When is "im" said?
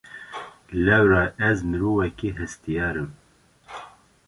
3.01-3.09